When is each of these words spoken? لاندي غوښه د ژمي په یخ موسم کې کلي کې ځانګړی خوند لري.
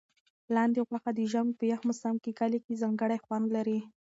لاندي 0.55 0.81
غوښه 0.87 1.11
د 1.15 1.19
ژمي 1.31 1.53
په 1.59 1.63
یخ 1.71 1.81
موسم 1.87 2.15
کې 2.23 2.31
کلي 2.39 2.59
کې 2.65 2.79
ځانګړی 2.81 3.17
خوند 3.25 3.45
لري. 3.55 3.79